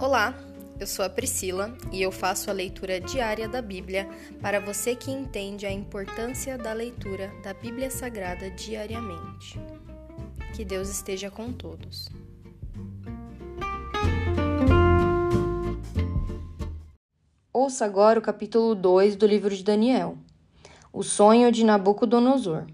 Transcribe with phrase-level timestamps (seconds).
[0.00, 0.34] Olá,
[0.78, 4.08] eu sou a Priscila e eu faço a leitura diária da Bíblia
[4.40, 9.60] para você que entende a importância da leitura da Bíblia Sagrada diariamente.
[10.56, 12.08] Que Deus esteja com todos.
[17.52, 20.16] Ouça agora o capítulo 2 do livro de Daniel.
[20.90, 22.64] O sonho de Nabucodonosor.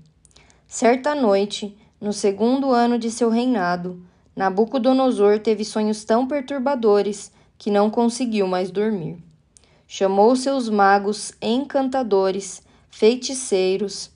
[0.65, 4.01] Certa noite, no segundo ano de seu reinado,
[4.37, 9.17] Nabucodonosor teve sonhos tão perturbadores que não conseguiu mais dormir.
[9.89, 14.11] Chamou seus magos, encantadores, feiticeiros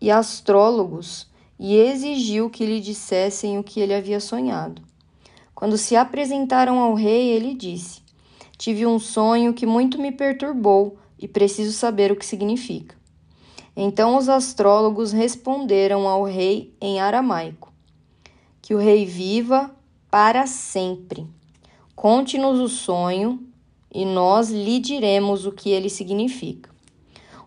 [0.00, 1.28] e astrólogos
[1.60, 4.80] e exigiu que lhe dissessem o que ele havia sonhado.
[5.54, 8.00] Quando se apresentaram ao rei, ele disse:
[8.56, 12.96] Tive um sonho que muito me perturbou e preciso saber o que significa.
[13.76, 17.67] Então os astrólogos responderam ao rei em aramaico
[18.68, 19.74] que o rei viva
[20.10, 21.26] para sempre.
[21.96, 23.42] Conte-nos o sonho
[23.90, 26.68] e nós lhe diremos o que ele significa.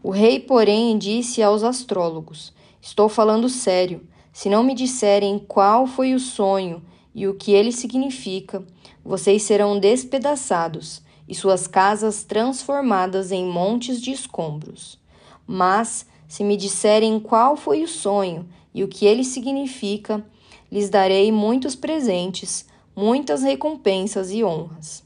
[0.01, 4.01] O rei, porém, disse aos astrólogos: Estou falando sério.
[4.33, 6.81] Se não me disserem qual foi o sonho
[7.13, 8.65] e o que ele significa,
[9.05, 14.97] vocês serão despedaçados e suas casas transformadas em montes de escombros.
[15.45, 20.25] Mas, se me disserem qual foi o sonho e o que ele significa,
[20.71, 25.03] lhes darei muitos presentes, muitas recompensas e honras.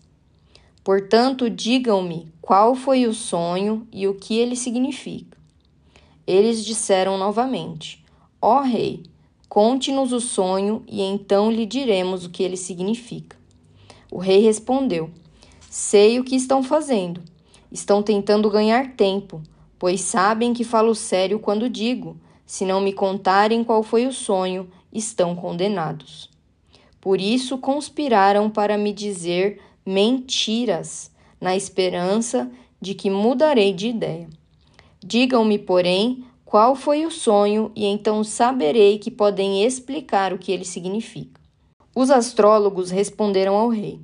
[0.83, 5.35] Portanto, digam-me qual foi o sonho e o que ele significa.
[6.27, 8.05] Eles disseram novamente:
[8.39, 9.03] Ó Rei,
[9.49, 13.35] conte-nos o sonho e então lhe diremos o que ele significa.
[14.11, 15.09] O rei respondeu:
[15.69, 17.21] Sei o que estão fazendo.
[17.71, 19.41] Estão tentando ganhar tempo,
[19.79, 24.69] pois sabem que falo sério quando digo: se não me contarem qual foi o sonho
[24.95, 26.29] estão condenados.
[27.01, 32.49] Por isso conspiraram para me dizer mentiras, na esperança
[32.81, 34.27] de que mudarei de ideia.
[35.03, 40.65] Digam-me, porém, qual foi o sonho, e então saberei que podem explicar o que ele
[40.65, 41.39] significa.
[41.95, 43.99] Os astrólogos responderam ao rei: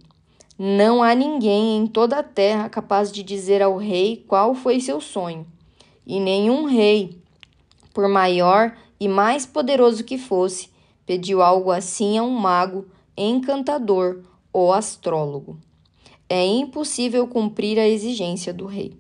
[0.58, 5.00] Não há ninguém em toda a terra capaz de dizer ao rei qual foi seu
[5.02, 5.46] sonho,
[6.06, 7.18] e nenhum rei,
[7.94, 10.71] por maior e mais poderoso que fosse,
[11.11, 12.85] pediu algo assim a um mago,
[13.17, 14.23] encantador
[14.53, 15.59] ou astrólogo.
[16.29, 18.95] É impossível cumprir a exigência do rei.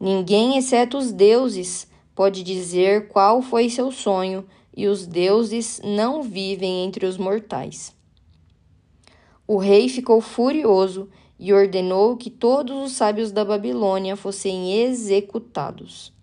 [0.00, 6.86] Ninguém, exceto os deuses, pode dizer qual foi seu sonho, e os deuses não vivem
[6.86, 7.94] entre os mortais.
[9.46, 11.06] O rei ficou furioso
[11.38, 16.14] e ordenou que todos os sábios da Babilônia fossem executados.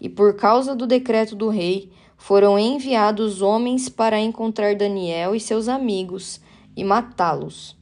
[0.00, 5.68] E por causa do decreto do rei, foram enviados homens para encontrar Daniel e seus
[5.68, 6.38] amigos
[6.76, 7.74] e matá-los.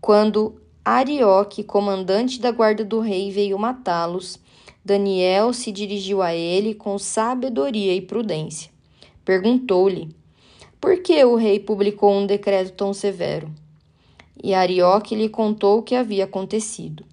[0.00, 4.38] Quando Arioque, comandante da guarda do rei, veio matá-los,
[4.84, 8.70] Daniel se dirigiu a ele com sabedoria e prudência.
[9.24, 10.14] Perguntou-lhe:
[10.80, 13.50] Por que o rei publicou um decreto tão severo?
[14.42, 17.04] E Arioque lhe contou o que havia acontecido.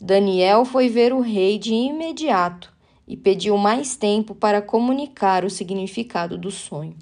[0.00, 2.73] Daniel foi ver o rei de imediato
[3.06, 6.96] e pediu mais tempo para comunicar o significado do sonho.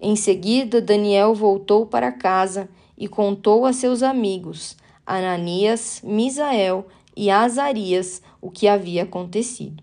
[0.00, 4.76] Em seguida, Daniel voltou para casa e contou a seus amigos,
[5.06, 6.86] Ananias, Misael
[7.16, 9.82] e Azarias, o que havia acontecido.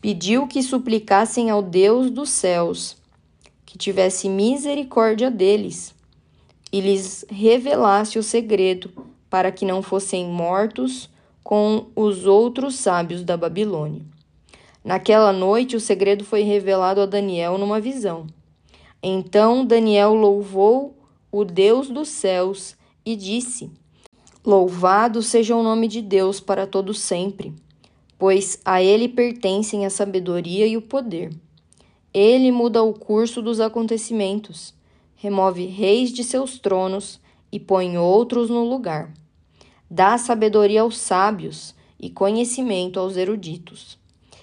[0.00, 2.96] Pediu que suplicassem ao Deus dos céus
[3.66, 5.94] que tivesse misericórdia deles
[6.72, 8.90] e lhes revelasse o segredo
[9.28, 11.08] para que não fossem mortos
[11.42, 14.02] com os outros sábios da Babilônia.
[14.84, 18.26] Naquela noite, o segredo foi revelado a Daniel numa visão.
[19.02, 20.96] Então Daniel louvou
[21.30, 23.70] o Deus dos céus e disse:
[24.44, 27.54] Louvado seja o nome de Deus para todo sempre,
[28.18, 31.30] pois a ele pertencem a sabedoria e o poder.
[32.12, 34.74] Ele muda o curso dos acontecimentos,
[35.14, 37.20] remove reis de seus tronos
[37.52, 39.12] e põe outros no lugar.
[39.90, 44.00] Dá sabedoria aos sábios e conhecimento aos eruditos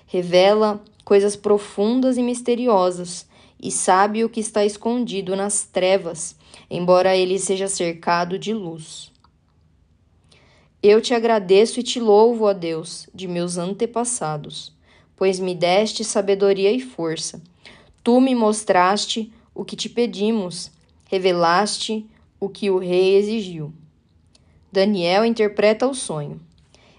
[0.07, 3.27] revela coisas profundas e misteriosas
[3.61, 6.35] e sabe o que está escondido nas trevas,
[6.69, 9.11] embora ele seja cercado de luz.
[10.81, 14.73] Eu te agradeço e te louvo, ó Deus, de meus antepassados,
[15.15, 17.41] pois me deste sabedoria e força.
[18.03, 20.71] Tu me mostraste o que te pedimos,
[21.05, 22.05] revelaste
[22.39, 23.73] o que o rei exigiu.
[24.77, 26.39] Daniel interpreta o sonho.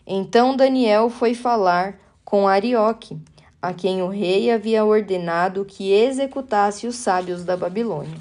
[0.04, 3.16] Então Daniel foi falar com Arioque,
[3.62, 8.18] a quem o rei havia ordenado que executasse os sábios da Babilônia.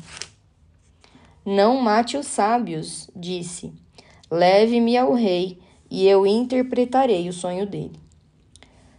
[1.43, 3.73] Não mate os sábios, disse.
[4.29, 5.57] Leve-me ao rei
[5.89, 7.99] e eu interpretarei o sonho dele.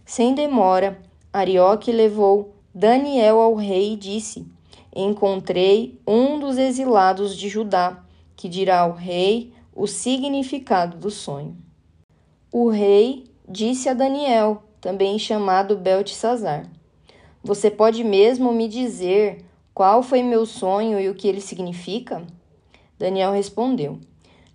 [0.03, 0.99] Sem demora,
[1.31, 4.45] Arioque levou Daniel ao rei e disse:
[4.93, 8.03] Encontrei um dos exilados de Judá,
[8.35, 11.57] que dirá ao rei o significado do sonho.
[12.51, 16.69] O rei disse a Daniel, também chamado Beltesazar:
[17.43, 22.25] Você pode mesmo me dizer qual foi meu sonho e o que ele significa?
[22.97, 23.99] Daniel respondeu: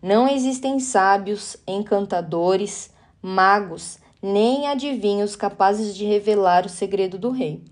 [0.02, 2.90] Não existem sábios, encantadores,
[3.22, 7.62] magos, nem adivinhos capazes de revelar o segredo do rei.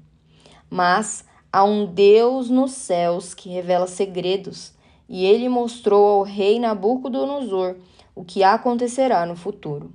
[0.70, 4.72] Mas há um Deus nos céus que revela segredos,
[5.12, 7.76] e ele mostrou ao rei Nabucodonosor
[8.14, 9.92] o que acontecerá no futuro.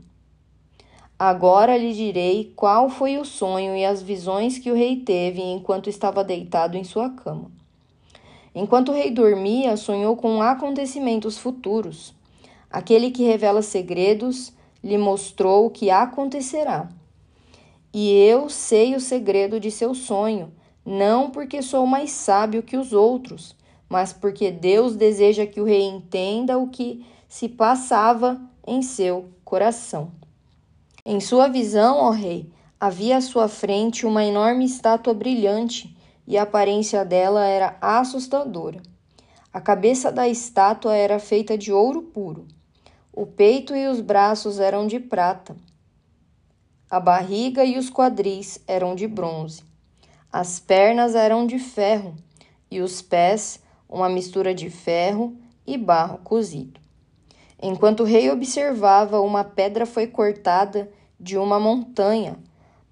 [1.18, 5.90] Agora lhe direi qual foi o sonho e as visões que o rei teve enquanto
[5.90, 7.50] estava deitado em sua cama.
[8.54, 12.14] Enquanto o rei dormia, sonhou com acontecimentos futuros.
[12.70, 14.54] Aquele que revela segredos
[14.84, 16.90] lhe mostrou o que acontecerá.
[17.92, 20.54] E eu sei o segredo de seu sonho,
[20.86, 23.56] não porque sou mais sábio que os outros,
[23.90, 30.12] mas porque Deus deseja que o rei entenda o que se passava em seu coração.
[31.06, 35.96] Em sua visão, ó rei, havia à sua frente uma enorme estátua brilhante
[36.28, 38.82] e a aparência dela era assustadora.
[39.54, 42.46] A cabeça da estátua era feita de ouro puro.
[43.14, 45.56] O peito e os braços eram de prata.
[46.90, 49.64] A barriga e os quadris eram de bronze.
[50.32, 52.16] As pernas eram de ferro
[52.70, 55.36] e os pés uma mistura de ferro
[55.66, 56.80] e barro cozido.
[57.62, 62.38] Enquanto o rei observava, uma pedra foi cortada de uma montanha,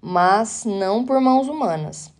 [0.00, 2.12] mas não por mãos humanas.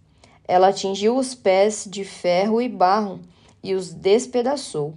[0.46, 3.20] Ela atingiu os pés de ferro e barro
[3.62, 4.94] e os despedaçou.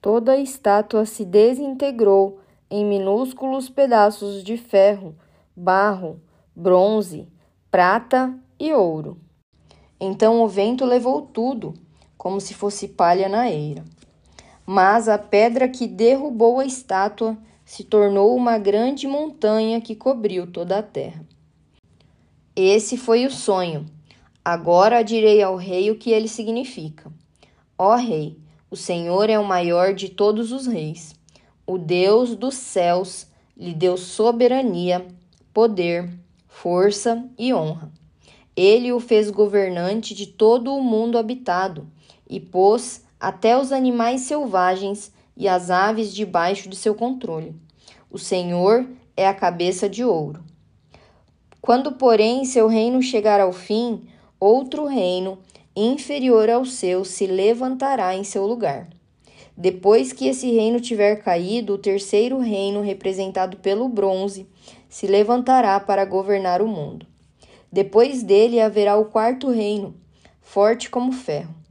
[0.00, 5.14] Toda a estátua se desintegrou em minúsculos pedaços de ferro,
[5.56, 6.20] barro,
[6.54, 7.26] bronze,
[7.70, 9.16] prata e ouro.
[9.98, 11.72] Então o vento levou tudo,
[12.24, 13.84] como se fosse palha na eira.
[14.64, 17.36] Mas a pedra que derrubou a estátua
[17.66, 21.22] se tornou uma grande montanha que cobriu toda a terra.
[22.56, 23.84] Esse foi o sonho.
[24.42, 27.12] Agora direi ao rei o que ele significa.
[27.76, 28.38] Ó rei,
[28.70, 31.14] o Senhor é o maior de todos os reis.
[31.66, 35.06] O Deus dos céus lhe deu soberania,
[35.52, 36.10] poder,
[36.48, 37.92] força e honra.
[38.56, 41.92] Ele o fez governante de todo o mundo habitado
[42.28, 47.54] e pôs até os animais selvagens e as aves debaixo de seu controle.
[48.10, 48.86] O Senhor
[49.16, 50.42] é a cabeça de ouro.
[51.60, 54.06] Quando, porém, seu reino chegar ao fim,
[54.38, 55.38] outro reino,
[55.74, 58.88] inferior ao seu, se levantará em seu lugar.
[59.56, 64.46] Depois que esse reino tiver caído, o terceiro reino, representado pelo bronze,
[64.88, 67.06] se levantará para governar o mundo.
[67.72, 69.94] Depois dele haverá o quarto reino,
[70.40, 71.63] forte como ferro.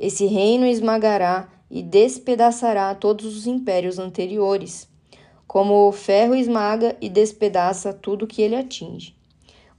[0.00, 4.88] Esse reino esmagará e despedaçará todos os impérios anteriores,
[5.46, 9.14] como o ferro esmaga e despedaça tudo que ele atinge.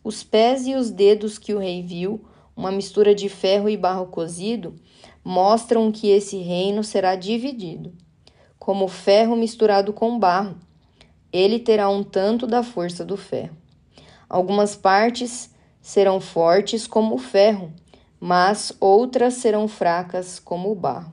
[0.03, 2.23] Os pés e os dedos que o rei viu,
[2.56, 4.75] uma mistura de ferro e barro cozido,
[5.23, 7.91] mostram que esse reino será dividido,
[8.59, 10.55] como ferro misturado com barro.
[11.34, 13.57] Ele terá um tanto da força do ferro.
[14.29, 15.50] Algumas partes
[15.81, 17.74] serão fortes como o ferro,
[18.22, 21.12] mas outras serão fracas como o barro.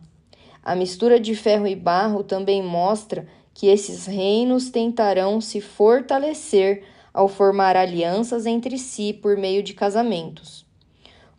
[0.63, 6.85] A mistura de ferro e barro também mostra que esses reinos tentarão se fortalecer
[7.15, 10.67] ao formar alianças entre si por meio de casamentos.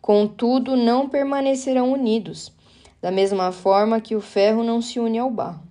[0.02, 2.52] Contudo, não permanecerão unidos,
[3.00, 5.62] da mesma forma que o ferro não se une ao barro.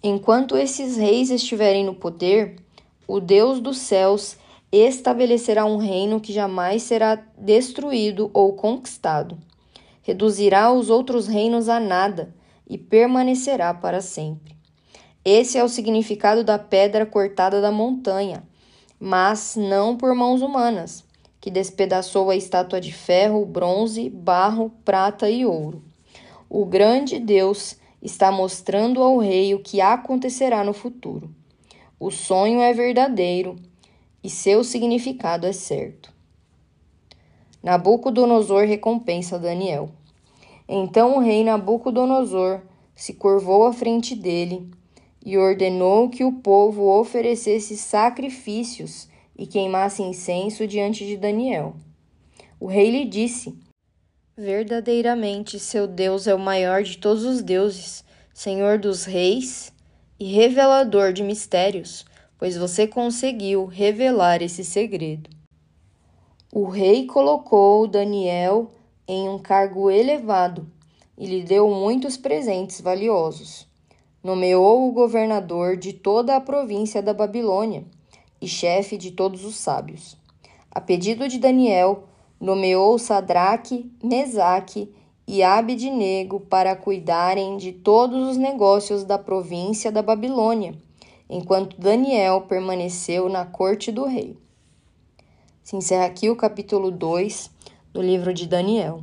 [0.00, 2.56] Enquanto esses reis estiverem no poder,
[3.08, 4.36] o Deus dos céus
[4.76, 9.38] estabelecerá um reino que jamais será destruído ou conquistado.
[10.02, 12.34] Reduzirá os outros reinos a nada
[12.68, 14.56] e permanecerá para sempre.
[15.24, 18.42] Esse é o significado da pedra cortada da montanha,
[18.98, 21.04] mas não por mãos humanas,
[21.40, 25.82] que despedaçou a estátua de ferro, bronze, barro, prata e ouro.
[26.48, 31.30] O grande Deus está mostrando ao rei o que acontecerá no futuro.
[31.98, 33.56] O sonho é verdadeiro
[34.24, 36.10] e seu significado é certo.
[37.62, 39.90] Nabucodonosor recompensa Daniel.
[40.66, 42.62] Então o rei Nabucodonosor
[42.94, 44.70] se curvou à frente dele
[45.24, 51.76] e ordenou que o povo oferecesse sacrifícios e queimasse incenso diante de Daniel.
[52.58, 53.54] O rei lhe disse:
[54.36, 58.02] Verdadeiramente seu Deus é o maior de todos os deuses,
[58.32, 59.72] Senhor dos reis
[60.18, 62.06] e revelador de mistérios,
[62.38, 65.30] pois você conseguiu revelar esse segredo.
[66.52, 68.70] O rei colocou Daniel
[69.06, 70.66] em um cargo elevado
[71.18, 73.66] e lhe deu muitos presentes valiosos.
[74.22, 77.84] Nomeou o governador de toda a província da Babilônia
[78.40, 80.16] e chefe de todos os sábios.
[80.70, 82.04] A pedido de Daniel,
[82.40, 84.92] nomeou Sadraque, Mesaque
[85.26, 90.74] e Abednego para cuidarem de todos os negócios da província da Babilônia,
[91.28, 94.38] enquanto Daniel permaneceu na corte do rei.
[95.62, 97.50] Se encerra aqui o capítulo 2
[97.92, 99.02] do livro de Daniel.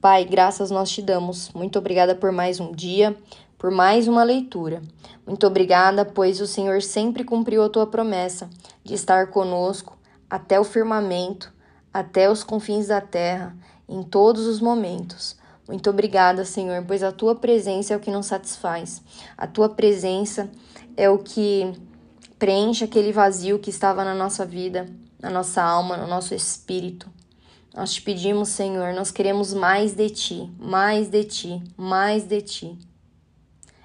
[0.00, 1.50] Pai, graças nós te damos.
[1.52, 3.14] Muito obrigada por mais um dia,
[3.58, 4.80] por mais uma leitura.
[5.26, 8.48] Muito obrigada, pois o Senhor sempre cumpriu a tua promessa
[8.82, 9.98] de estar conosco
[10.28, 11.52] até o firmamento,
[11.92, 13.54] até os confins da terra,
[13.88, 15.36] em todos os momentos.
[15.70, 19.00] Muito obrigada, Senhor, pois a tua presença é o que nos satisfaz.
[19.38, 20.50] A tua presença
[20.96, 21.72] é o que
[22.40, 24.88] preenche aquele vazio que estava na nossa vida,
[25.22, 27.08] na nossa alma, no nosso espírito.
[27.72, 32.76] Nós te pedimos, Senhor, nós queremos mais de ti, mais de ti, mais de ti.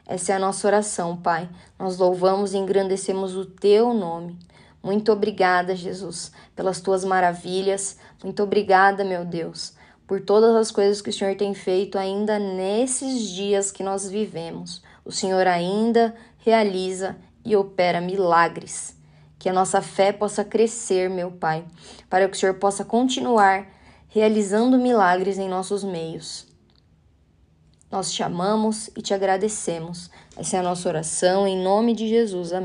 [0.07, 1.47] Essa é a nossa oração, Pai.
[1.77, 4.39] Nós louvamos e engrandecemos o teu nome.
[4.81, 7.99] Muito obrigada, Jesus, pelas tuas maravilhas.
[8.23, 9.75] Muito obrigada, meu Deus,
[10.07, 14.83] por todas as coisas que o Senhor tem feito ainda nesses dias que nós vivemos.
[15.03, 18.95] O Senhor ainda realiza e opera milagres.
[19.37, 21.65] Que a nossa fé possa crescer, meu Pai,
[22.09, 23.67] para que o Senhor possa continuar
[24.07, 26.47] realizando milagres em nossos meios.
[27.91, 30.09] Nós te amamos e te agradecemos.
[30.35, 32.51] Essa é a nossa oração em nome de Jesus.
[32.51, 32.64] Amém.